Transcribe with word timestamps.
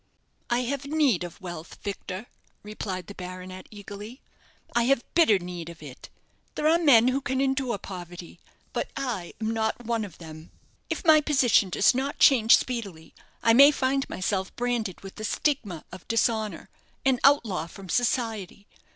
"I 0.49 0.61
have 0.61 0.87
need 0.87 1.23
of 1.23 1.39
wealth, 1.39 1.77
Victor," 1.83 2.25
replied 2.63 3.05
the 3.05 3.13
baronet, 3.13 3.67
eagerly; 3.69 4.19
"I 4.75 4.85
have 4.85 5.03
bitter 5.13 5.37
need 5.37 5.69
of 5.69 5.83
it. 5.83 6.09
There 6.55 6.67
are 6.67 6.79
men 6.79 7.09
who 7.09 7.21
can 7.21 7.39
endure 7.39 7.77
poverty; 7.77 8.39
but 8.73 8.89
I 8.97 9.35
am 9.39 9.51
not 9.51 9.85
one 9.85 10.03
of 10.03 10.17
them. 10.17 10.49
If 10.89 11.05
my 11.05 11.21
position 11.21 11.69
does 11.69 11.93
not 11.93 12.17
change 12.17 12.57
speedily 12.57 13.13
I 13.43 13.53
may 13.53 13.69
find 13.69 14.09
myself 14.09 14.51
branded 14.55 15.01
with 15.01 15.17
the 15.17 15.23
stigma 15.23 15.85
of 15.91 16.07
dishonour 16.07 16.71
an 17.05 17.19
outlaw 17.23 17.67
from 17.67 17.87
society. 17.87 18.65